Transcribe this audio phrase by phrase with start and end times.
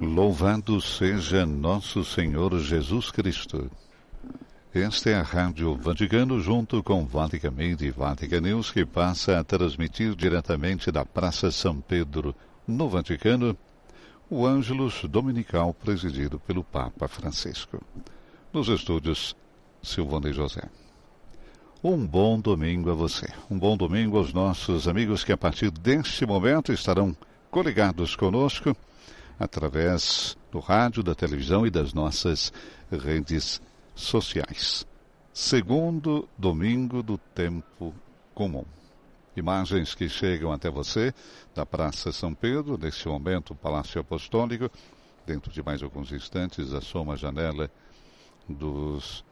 [0.00, 3.70] Louvado seja nosso Senhor Jesus Cristo.
[4.74, 9.44] Esta é a Rádio Vaticano, junto com Vatican Media e Vatican News, que passa a
[9.44, 12.34] transmitir diretamente da Praça São Pedro,
[12.66, 13.56] no Vaticano,
[14.28, 17.80] o Ângelus Dominical presidido pelo Papa Francisco.
[18.52, 19.36] Nos estúdios,
[19.80, 20.68] Silvana e José.
[21.84, 23.28] Um bom domingo a você.
[23.48, 27.16] Um bom domingo aos nossos amigos que a partir deste momento estarão
[27.48, 28.76] coligados conosco
[29.38, 32.52] através do rádio, da televisão e das nossas
[32.90, 33.60] redes
[33.94, 34.86] sociais.
[35.32, 37.94] Segundo domingo do tempo
[38.34, 38.64] comum.
[39.36, 41.12] Imagens que chegam até você
[41.54, 44.70] da Praça São Pedro, neste momento o Palácio Apostólico.
[45.26, 47.68] Dentro de mais alguns instantes, assoma a janela
[48.48, 49.24] dos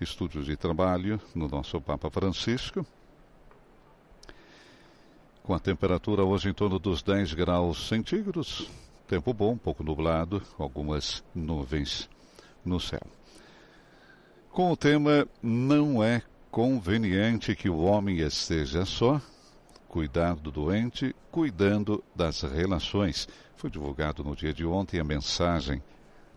[0.00, 2.84] estúdios de trabalho no nosso Papa Francisco.
[5.42, 8.68] Com a temperatura hoje em torno dos 10 graus centígrados,
[9.08, 12.08] tempo bom, um pouco nublado, algumas nuvens
[12.62, 13.00] no céu.
[14.50, 19.20] Com o tema Não é conveniente que o homem esteja só,
[19.88, 23.26] cuidar do doente, cuidando das relações.
[23.56, 25.82] Foi divulgado no dia de ontem a mensagem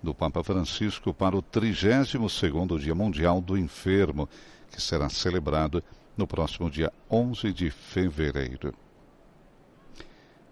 [0.01, 4.29] do Papa Francisco para o 32º Dia Mundial do Enfermo,
[4.71, 5.83] que será celebrado
[6.15, 8.73] no próximo dia 11 de fevereiro.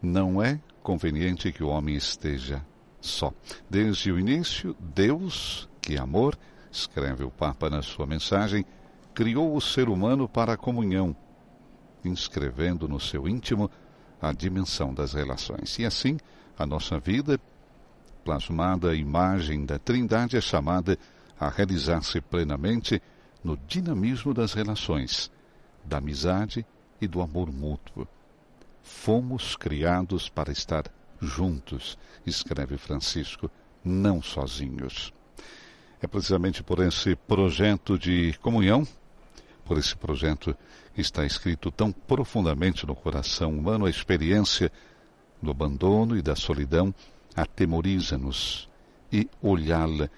[0.01, 2.65] Não é conveniente que o homem esteja
[3.01, 3.33] só.
[3.69, 6.37] Desde o início, Deus, que é amor,
[6.71, 8.65] escreve o Papa na sua mensagem,
[9.13, 11.15] criou o ser humano para a comunhão,
[12.03, 13.69] inscrevendo no seu íntimo
[14.21, 15.77] a dimensão das relações.
[15.79, 16.17] E assim,
[16.57, 17.39] a nossa vida
[18.23, 20.97] plasmada a imagem da Trindade é chamada
[21.39, 23.01] a realizar-se plenamente
[23.43, 25.31] no dinamismo das relações,
[25.85, 26.65] da amizade
[27.01, 28.07] e do amor mútuo.
[28.83, 30.85] Fomos criados para estar
[31.21, 33.49] juntos, escreve Francisco,
[33.83, 35.13] não sozinhos.
[36.01, 38.87] É precisamente por esse projeto de comunhão,
[39.65, 40.55] por esse projeto
[40.93, 44.71] que está escrito tão profundamente no coração humano a experiência
[45.41, 46.93] do abandono e da solidão
[47.35, 48.69] atemoriza-nos
[49.11, 50.09] e olhá-la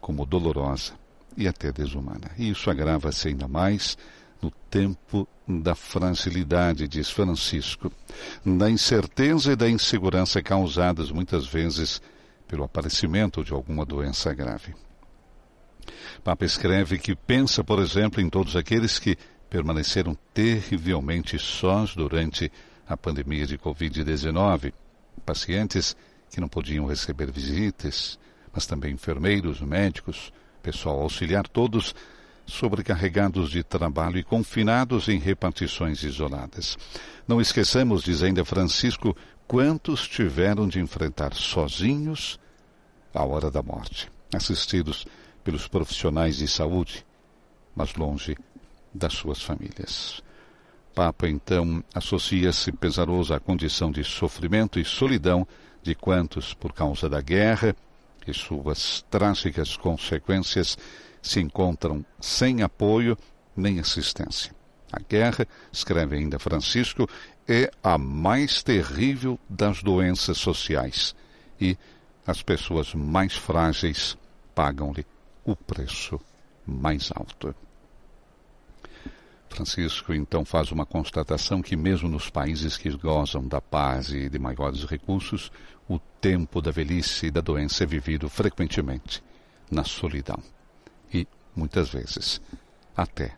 [0.00, 0.94] como dolorosa
[1.36, 2.30] e até desumana.
[2.36, 3.96] E isso agrava-se ainda mais
[4.40, 7.90] no tempo da fragilidade, diz Francisco,
[8.44, 12.00] da incerteza e da insegurança causadas muitas vezes
[12.46, 14.74] pelo aparecimento de alguma doença grave.
[16.22, 19.16] Papa escreve que pensa, por exemplo, em todos aqueles que
[19.48, 22.50] permaneceram terrivelmente sós durante
[22.86, 24.72] a pandemia de Covid-19,
[25.24, 25.96] pacientes
[26.30, 28.18] que não podiam receber visitas,
[28.52, 30.32] mas também enfermeiros, médicos,
[30.62, 31.94] pessoal auxiliar, todos
[32.48, 36.76] sobrecarregados de trabalho e confinados em repartições isoladas.
[37.26, 39.14] Não esqueçamos, diz ainda Francisco,
[39.46, 42.40] quantos tiveram de enfrentar sozinhos
[43.14, 45.06] a hora da morte, assistidos
[45.44, 47.04] pelos profissionais de saúde,
[47.76, 48.36] mas longe
[48.92, 50.22] das suas famílias.
[50.94, 55.46] Papa então associa-se pesaroso à condição de sofrimento e solidão
[55.82, 57.76] de quantos, por causa da guerra
[58.26, 60.76] e suas trágicas consequências,
[61.22, 63.16] se encontram sem apoio
[63.56, 64.54] nem assistência.
[64.92, 67.08] A guerra, escreve ainda Francisco,
[67.46, 71.14] é a mais terrível das doenças sociais
[71.60, 71.76] e
[72.26, 74.16] as pessoas mais frágeis
[74.54, 75.04] pagam-lhe
[75.44, 76.20] o preço
[76.66, 77.54] mais alto.
[79.48, 84.38] Francisco então faz uma constatação que, mesmo nos países que gozam da paz e de
[84.38, 85.50] maiores recursos,
[85.88, 89.22] o tempo da velhice e da doença é vivido frequentemente
[89.70, 90.42] na solidão
[91.12, 92.40] e, muitas vezes,
[92.96, 93.34] até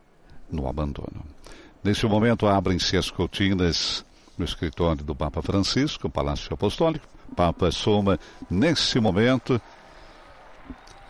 [0.50, 1.24] no abandono.
[1.82, 4.04] Neste momento, abrem-se as cortinas
[4.36, 7.06] no escritório do Papa Francisco, Palácio Apostólico.
[7.36, 8.18] Papa soma,
[8.50, 9.60] nesse momento,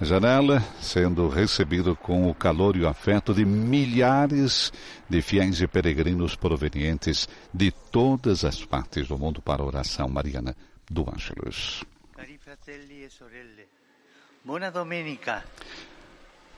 [0.00, 4.72] janela, sendo recebido com o calor e o afeto de milhares
[5.08, 10.56] de fiéis e peregrinos provenientes de todas as partes do mundo para a oração mariana
[10.90, 11.84] do Ângelus.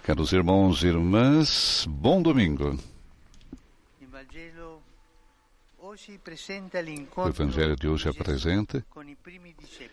[0.02, 2.76] Caros irmãos e irmãs, bom domingo.
[7.16, 8.84] O Evangelho de hoje apresenta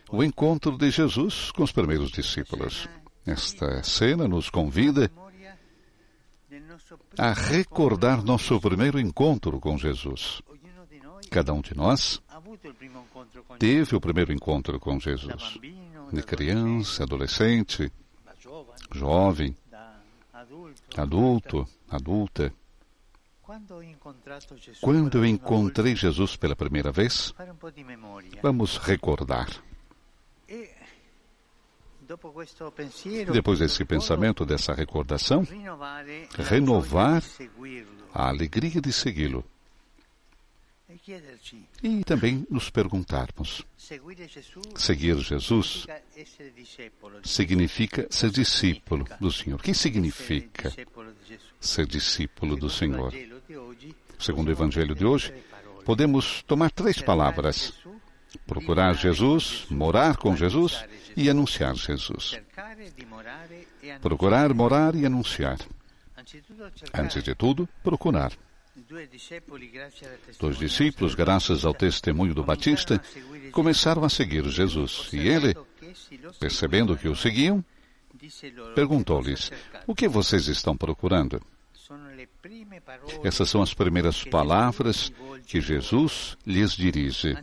[0.09, 2.89] o encontro de Jesus com os primeiros discípulos.
[3.23, 5.11] Esta cena nos convida
[7.15, 10.41] a recordar nosso primeiro encontro com Jesus.
[11.29, 12.19] Cada um de nós
[13.59, 15.59] teve o primeiro encontro com Jesus.
[16.11, 17.91] De criança, adolescente,
[18.91, 19.55] jovem,
[20.95, 22.53] adulto, adulta.
[24.81, 27.33] Quando eu encontrei Jesus pela primeira vez,
[28.41, 29.47] vamos recordar.
[33.31, 35.45] Depois desse pensamento, dessa recordação,
[36.31, 37.23] renovar
[38.13, 39.43] a alegria de segui-lo.
[41.81, 43.65] E também nos perguntarmos:
[44.75, 45.87] seguir Jesus
[47.23, 49.59] significa ser discípulo do Senhor.
[49.59, 50.71] O que significa
[51.59, 53.13] ser discípulo do Senhor?
[54.19, 55.33] Segundo o Evangelho de hoje,
[55.85, 57.73] podemos tomar três palavras:
[58.45, 60.83] procurar Jesus, morar com Jesus
[61.15, 62.39] e anunciar Jesus.
[64.01, 65.57] Procurar, morar e anunciar.
[66.93, 68.31] Antes de tudo, procurar.
[70.39, 72.99] Dois discípulos, graças ao testemunho do Batista,
[73.51, 75.09] começaram a seguir Jesus.
[75.13, 75.55] E ele,
[76.39, 77.63] percebendo que o seguiam,
[78.73, 79.51] perguntou-lhes:
[79.85, 81.39] O que vocês estão procurando?
[83.23, 85.11] Essas são as primeiras palavras
[85.45, 87.35] que Jesus lhes dirige.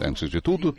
[0.00, 0.74] Antes de tudo,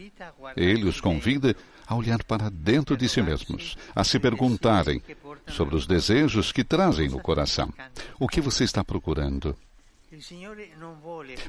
[0.56, 1.56] ele os convida
[1.88, 5.01] a olhar para dentro de si mesmos, a se perguntarem
[5.48, 7.74] sobre os desejos que trazem no coração.
[8.19, 9.57] O que você está procurando?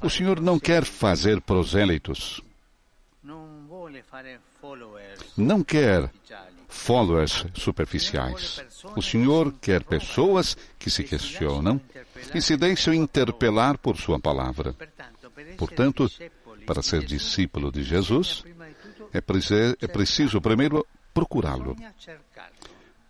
[0.00, 2.40] O Senhor não quer fazer prosélitos.
[5.36, 6.10] Não quer
[6.68, 8.64] followers superficiais.
[8.96, 11.80] O Senhor quer pessoas que se questionam
[12.32, 14.74] e se deixam interpelar por Sua palavra.
[15.58, 16.08] Portanto,
[16.64, 18.44] para ser discípulo de Jesus,
[19.12, 21.76] é, preciso, é preciso primeiro procurá-lo.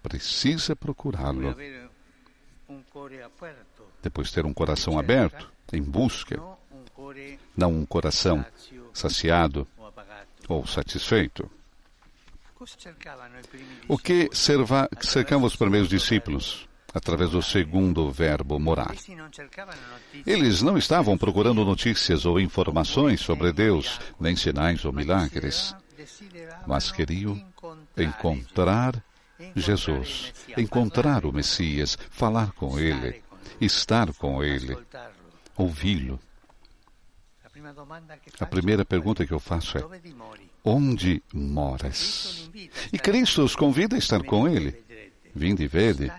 [0.03, 1.55] Precisa procurá-lo
[4.02, 6.41] depois ter um coração aberto, em busca,
[7.56, 8.44] não um coração
[8.93, 9.67] saciado
[10.49, 11.50] ou satisfeito.
[13.88, 16.69] O que serva, cercava os primeiros discípulos?
[16.93, 18.93] Através do segundo verbo morar.
[20.26, 25.75] Eles não estavam procurando notícias ou informações sobre Deus, nem sinais ou milagres,
[26.67, 27.41] mas queriam
[27.97, 29.00] encontrar
[29.55, 33.23] Jesus, encontrar o Messias, falar com Ele,
[33.61, 34.77] estar com Ele,
[35.57, 36.19] ouvi-lo.
[38.39, 39.85] A primeira pergunta que eu faço é:
[40.65, 42.51] onde moras?
[42.93, 44.83] E Cristo os convida a estar com Ele.
[45.35, 46.11] Vinde e vede.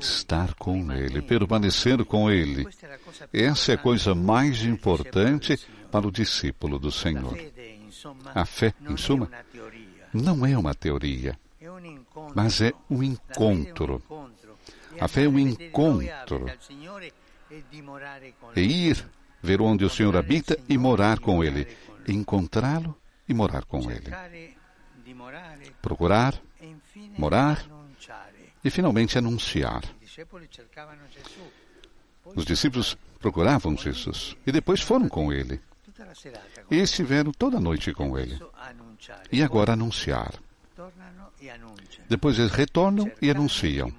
[0.00, 2.66] Estar com Ele, permanecer com Ele.
[3.32, 5.58] Essa é a coisa mais importante
[5.90, 7.36] para o discípulo do Senhor.
[8.34, 9.30] A fé, em suma,
[10.12, 11.38] não é uma teoria,
[12.34, 14.02] mas é um encontro
[14.98, 16.46] a fé é um encontro.
[18.56, 19.06] É ir
[19.42, 21.66] ver onde o Senhor habita e morar com Ele.
[22.08, 22.96] Encontrá-lo
[23.28, 24.10] e morar com Ele.
[25.82, 26.40] Procurar,
[27.18, 27.64] morar
[28.64, 29.82] e finalmente anunciar.
[32.24, 35.60] Os discípulos procuravam Jesus e depois foram com Ele.
[36.70, 38.38] E estiveram toda a noite com Ele.
[39.32, 40.34] E agora anunciar.
[42.08, 43.92] Depois eles retornam e anunciam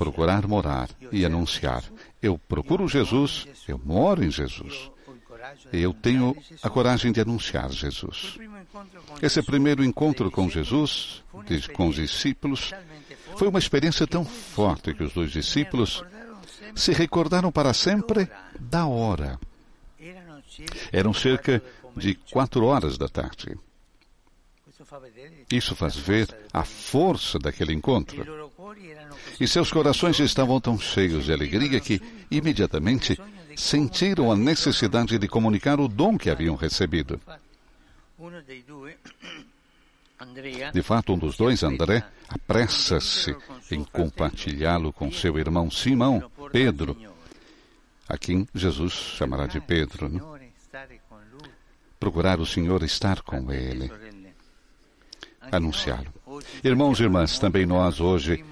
[0.00, 1.84] procurar morar e anunciar.
[2.22, 4.90] Eu procuro Jesus, eu moro em Jesus.
[5.70, 8.38] Eu tenho a coragem de anunciar Jesus.
[9.20, 11.22] Esse primeiro encontro com Jesus,
[11.74, 12.72] com os discípulos,
[13.36, 16.02] foi uma experiência tão forte que os dois discípulos
[16.74, 18.26] se recordaram para sempre
[18.58, 19.38] da hora.
[20.90, 21.62] Eram cerca
[21.94, 23.54] de quatro horas da tarde.
[25.50, 28.49] Isso faz ver a força daquele encontro.
[29.40, 32.00] E seus corações estavam tão cheios de alegria que,
[32.30, 33.18] imediatamente,
[33.56, 37.20] sentiram a necessidade de comunicar o dom que haviam recebido.
[40.72, 43.34] De fato, um dos dois, André, apressa-se
[43.70, 46.96] em compartilhá-lo com seu irmão Simão, Pedro,
[48.08, 50.08] a quem Jesus chamará de Pedro.
[50.08, 50.20] Né?
[51.98, 53.90] Procurar o Senhor estar com ele
[55.50, 56.19] anunciá-lo.
[56.62, 58.44] Irmãos e irmãs, também nós hoje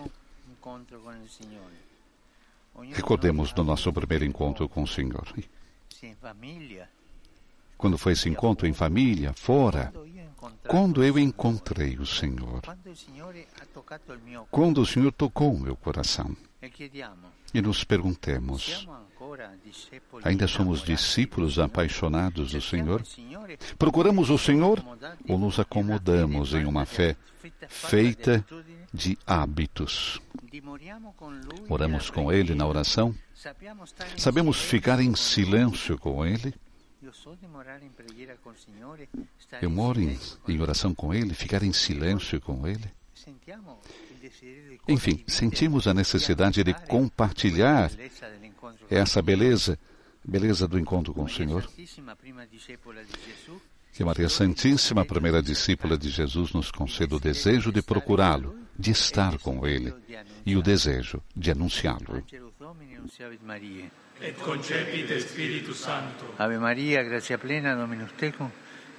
[2.92, 5.26] recordemos do nosso primeiro encontro com o Senhor.
[7.78, 9.92] Quando foi esse encontro em família, fora,
[10.66, 12.60] quando eu encontrei o Senhor,
[14.50, 16.36] quando o Senhor tocou o meu coração,
[17.54, 18.88] e nos perguntemos:
[20.24, 23.02] ainda somos discípulos apaixonados do Senhor?
[23.78, 24.82] Procuramos o Senhor
[25.28, 27.16] ou nos acomodamos em uma fé
[27.68, 28.44] feita
[28.92, 30.20] de hábitos?
[31.68, 33.14] Oramos com Ele na oração?
[34.16, 36.52] Sabemos ficar em silêncio com Ele?
[39.60, 42.90] Eu moro em, em oração com Ele, ficar em silêncio com Ele?
[44.86, 47.90] Enfim, sentimos a necessidade de compartilhar
[48.88, 49.78] essa beleza,
[50.24, 51.68] beleza do encontro com o Senhor.
[53.92, 59.38] Que Maria Santíssima, primeira discípula de Jesus, nos conceda o desejo de procurá-lo, de estar
[59.38, 59.92] com ele
[60.46, 62.22] e o desejo de anunciá-lo.
[64.20, 66.34] Et concepit Spiritus Sancto.
[66.38, 68.50] Ave Maria, gratia plena, Dominus tecum,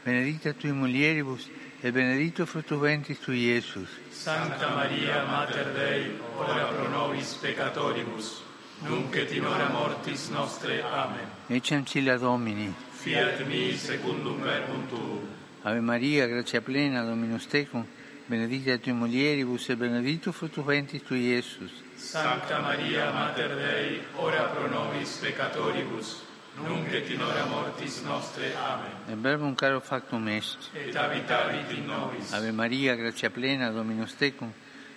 [0.05, 1.49] benedicta tui mulieribus,
[1.83, 3.89] et benedictus fructus ventris tui, Iesus.
[4.11, 8.41] Sancta Maria, Mater Dei, ora pro nobis peccatoribus,
[8.87, 10.81] nunc et in hora mortis nostre.
[10.81, 11.27] Amen.
[11.47, 12.73] Ecce ancilla Domini.
[12.91, 15.27] Fiat mi secundum verbum tuum.
[15.63, 17.85] Ave Maria, gratia plena, Dominus tecum,
[18.29, 21.71] benedicta tui mulieribus, et benedictus fructus ventris tui, Iesus.
[21.97, 26.21] Sancta Maria, Mater Dei, ora pro nobis peccatoribus,
[26.63, 28.53] nunc et in hora mortis nostre.
[28.55, 28.91] Amen.
[29.09, 30.69] Et verbum caro factum est.
[30.75, 32.31] Et habitavit in nobis.
[32.31, 34.53] Ave Maria, gratia plena, Dominus tecum,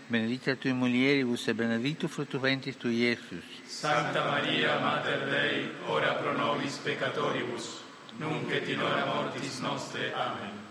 [0.08, 3.44] benedicta tui mulieribus, et benedictus fructus ventris tui, Iesus.
[3.66, 7.80] Sancta Maria, Mater Dei, ora pro nobis peccatoribus,
[8.18, 10.12] nunc et in hora mortis nostre.
[10.12, 10.61] Amen.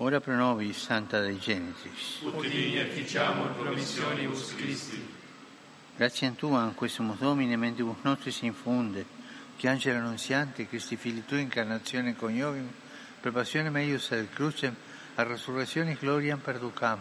[0.00, 2.20] Ora pro nobis, Santa Dei Genesis.
[2.22, 5.04] Ut digni efficiamur promissionibus Christi.
[5.96, 9.04] Grazie a Tua, in questo Domine, mentibus nostris infunde,
[9.56, 12.70] che angelo annunziante, Cristi Fili Tua, incarnazione coniovim,
[13.20, 14.72] per passione meius ad crucem,
[15.16, 17.00] a resurrezione gloriam perducam,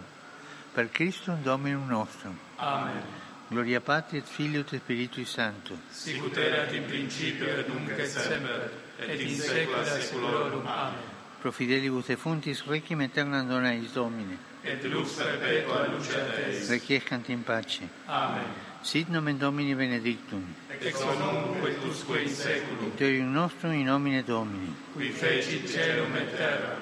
[0.73, 2.35] per Christum Dominum nostrum.
[2.55, 3.03] Amen.
[3.49, 5.77] Gloria Patri et Filio et Spiritui Sancto.
[5.91, 10.65] Sicut erat in principio et nunc et semper, et in saecula saeculorum.
[10.65, 11.16] Amen.
[11.41, 14.37] pro fidelibus defuntis requiem aeternam dona eis Domine.
[14.63, 16.69] Et lux perpetua lucet eis.
[16.69, 17.87] Requiescant in pace.
[18.07, 18.43] Amen.
[18.83, 20.43] Sit nomen Domini benedictum.
[20.81, 22.85] Ex hoc et usque in saeculum.
[22.85, 24.73] Victorium nostrum in nomine Domini.
[24.93, 26.75] Qui fecit caelum et terra.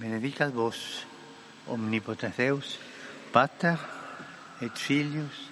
[0.00, 1.04] Benedicat vos,
[1.68, 2.78] omnipotens Deus,
[3.32, 3.76] Pater
[4.62, 5.50] et Filius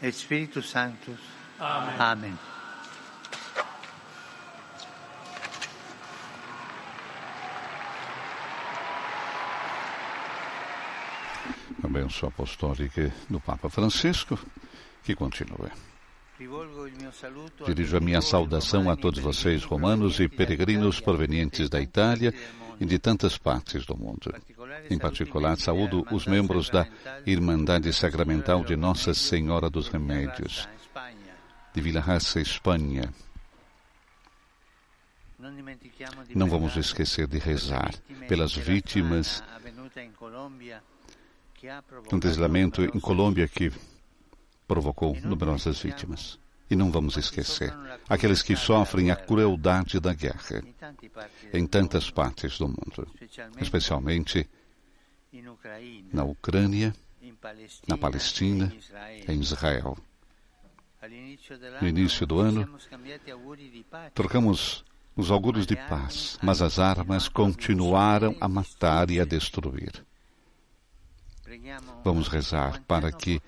[0.00, 1.18] et Spiritus Sanctus.
[1.60, 2.00] Amen.
[2.00, 2.38] Amen.
[11.88, 14.38] A bênção apostólica do Papa Francisco,
[15.02, 15.70] que continua.
[17.64, 22.34] Dirijo a minha saudação a todos vocês, romanos e peregrinos provenientes da Itália
[22.78, 24.34] e de tantas partes do mundo.
[24.90, 26.86] Em particular, saúdo os membros da
[27.24, 30.68] Irmandade Sacramental de Nossa Senhora dos Remédios,
[31.72, 33.10] de Vila Raça, Espanha.
[36.34, 37.94] Não vamos esquecer de rezar
[38.28, 39.42] pelas vítimas
[42.10, 43.72] do deslizamento em Colômbia que
[44.66, 46.38] provocou numerosas vítimas.
[46.70, 47.72] E não vamos esquecer
[48.08, 50.62] aqueles que sofrem a crueldade da guerra
[51.52, 53.08] em tantas partes do mundo,
[53.58, 54.46] especialmente
[56.12, 56.94] na Ucrânia,
[57.86, 58.70] na Palestina,
[59.26, 59.96] em Israel.
[61.80, 62.68] No início do ano,
[64.12, 64.84] trocamos
[65.16, 70.04] os augúrios de paz, mas as armas continuaram a matar e a destruir.
[72.04, 73.40] Vamos rezar para que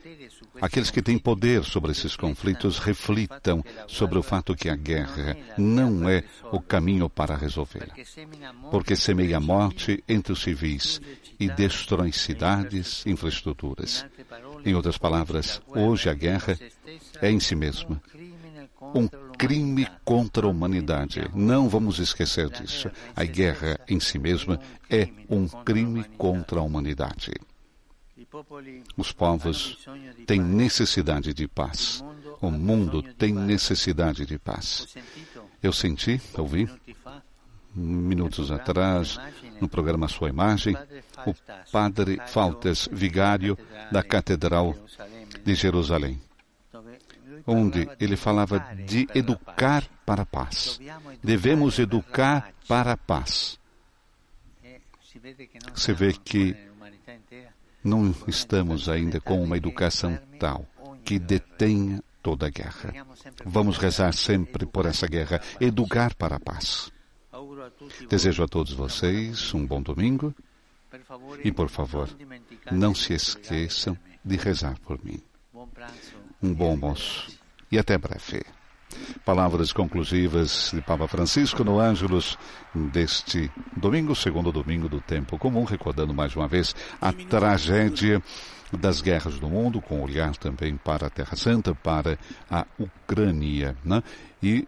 [0.61, 6.09] aqueles que têm poder sobre esses conflitos reflitam sobre o fato que a guerra não
[6.09, 7.89] é o caminho para resolver,
[8.71, 11.01] porque semeia a morte entre os civis
[11.39, 14.07] e destrói cidades, infraestruturas.
[14.65, 16.59] Em outras palavras, hoje a guerra
[17.21, 18.01] é em si mesma
[18.95, 21.31] um crime contra a humanidade.
[21.35, 22.91] Não vamos esquecer disso.
[23.15, 27.33] A guerra em si mesma é um crime contra a humanidade.
[28.97, 29.79] Os povos
[30.27, 32.05] têm necessidade de paz.
[32.41, 34.87] O mundo tem necessidade de paz.
[35.63, 36.69] Eu senti, ouvi,
[37.75, 39.19] minutos atrás,
[39.61, 40.77] no programa Sua Imagem,
[41.27, 41.35] o
[41.73, 43.59] padre Faltas, vigário
[43.91, 44.77] da Catedral
[45.45, 46.21] de Jerusalém,
[47.47, 50.81] onde ele falava de educar para a paz.
[51.23, 53.59] Devemos educar para a paz.
[55.75, 56.70] Se vê que
[57.83, 60.67] não estamos ainda com uma educação tal
[61.05, 62.93] que detenha toda a guerra.
[63.45, 66.93] Vamos rezar sempre por essa guerra, educar para a paz.
[68.09, 70.35] Desejo a todos vocês um bom domingo
[71.45, 72.09] e, por favor,
[72.71, 75.23] não se esqueçam de rezar por mim.
[76.43, 77.39] Um bom almoço
[77.71, 78.45] e até breve.
[79.25, 82.39] Palavras conclusivas de Papa Francisco no Ângelos
[82.75, 88.23] deste domingo, segundo domingo do tempo comum, recordando mais uma vez a tragédia
[88.73, 92.19] das guerras do mundo, com olhar também para a Terra Santa, para
[92.51, 93.77] a Ucrânia.
[93.85, 94.03] Né?
[94.43, 94.67] E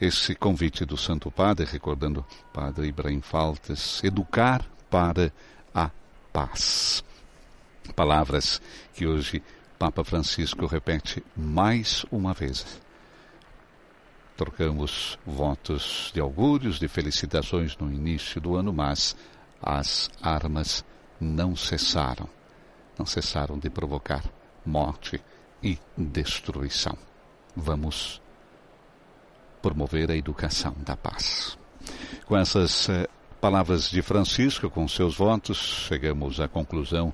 [0.00, 5.32] esse convite do Santo Padre, recordando Padre Ibrahim Faltas, educar para
[5.74, 5.90] a
[6.32, 7.04] paz.
[7.94, 8.60] Palavras
[8.94, 9.42] que hoje
[9.78, 12.80] Papa Francisco repete mais uma vez
[14.40, 19.14] trocamos votos de augúrios, de felicitações no início do ano, mas
[19.62, 20.82] as armas
[21.20, 22.26] não cessaram.
[22.98, 24.24] Não cessaram de provocar
[24.64, 25.22] morte
[25.62, 26.96] e destruição.
[27.54, 28.22] Vamos
[29.60, 31.58] promover a educação da paz.
[32.24, 33.06] Com essas eh,
[33.42, 37.12] palavras de Francisco, com seus votos, chegamos à conclusão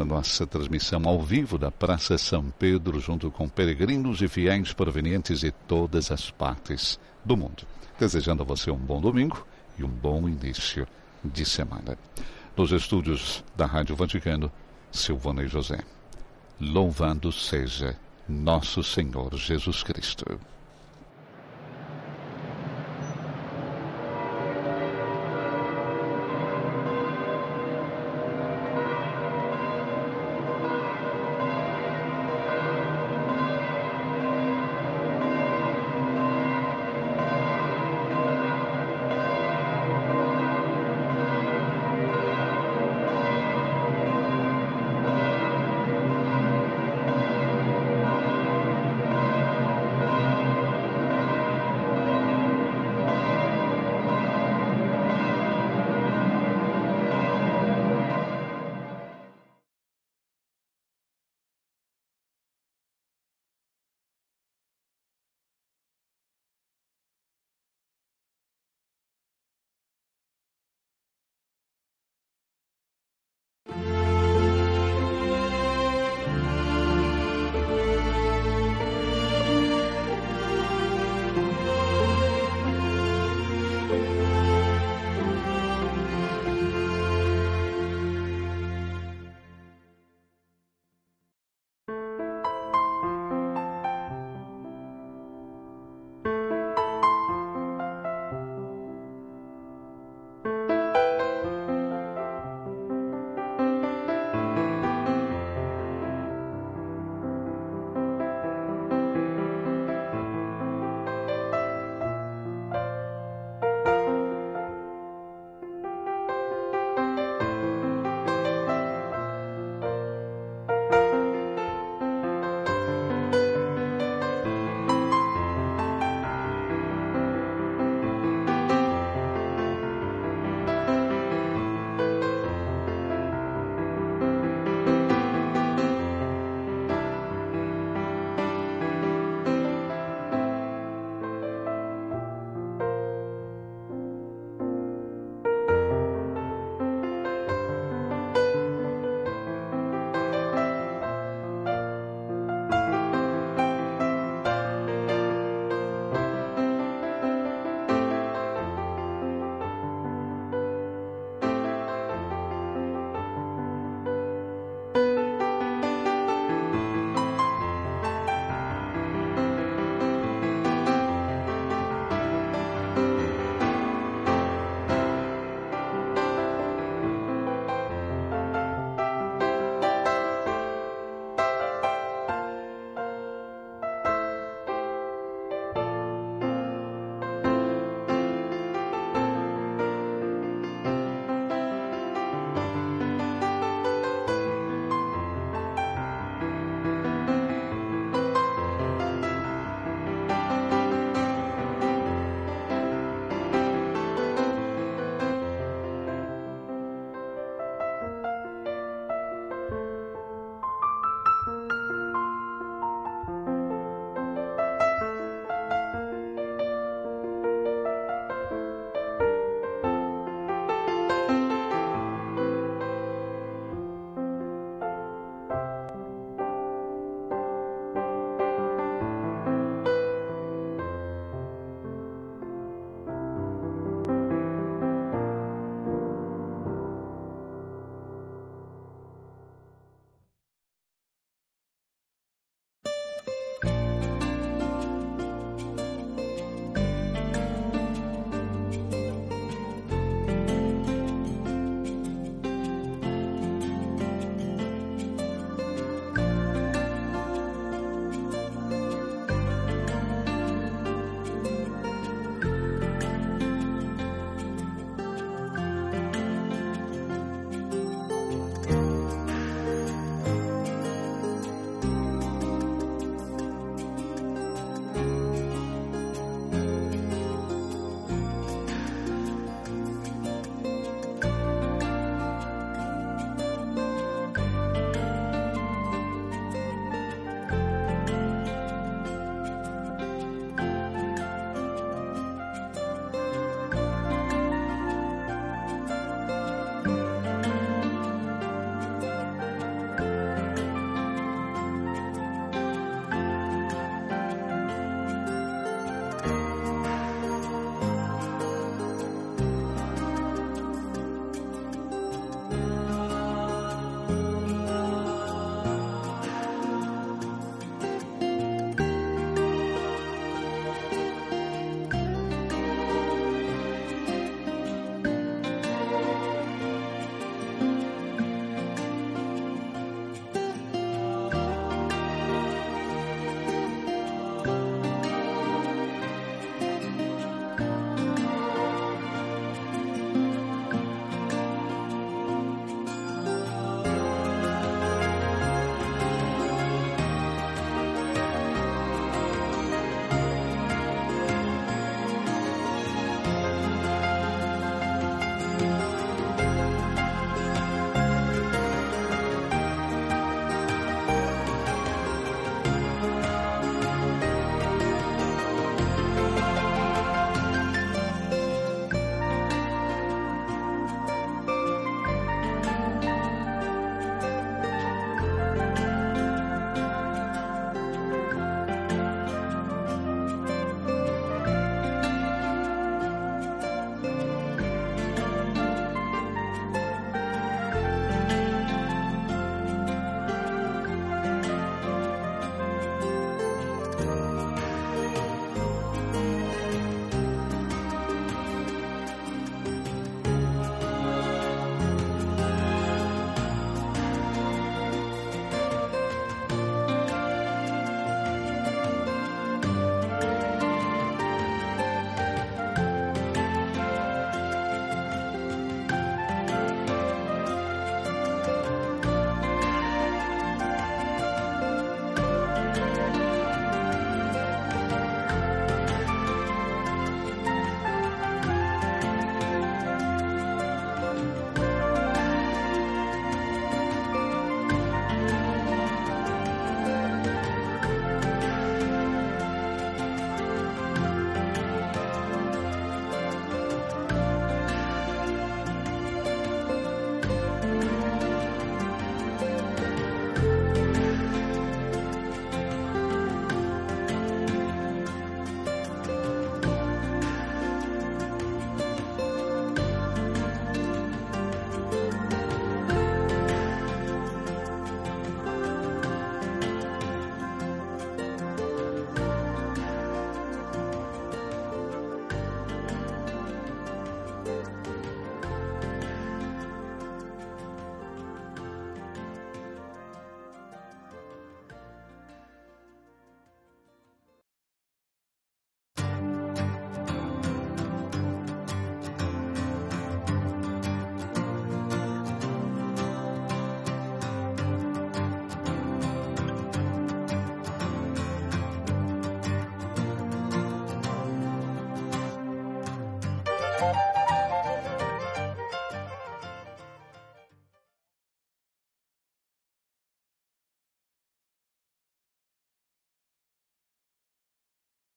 [0.00, 5.40] da nossa transmissão ao vivo da Praça São Pedro, junto com peregrinos e fiéis provenientes
[5.40, 7.66] de todas as partes do mundo.
[7.98, 9.46] Desejando a você um bom domingo
[9.78, 10.88] e um bom início
[11.22, 11.98] de semana.
[12.56, 14.50] Nos estúdios da Rádio Vaticano,
[14.90, 15.80] Silvana e José.
[16.58, 17.94] Louvado seja
[18.26, 20.40] nosso Senhor Jesus Cristo.